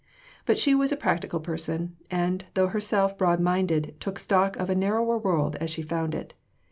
[0.47, 4.73] But she was a practical person, and, though herself broad minded, took stock of a
[4.73, 6.33] narrower world as she found it.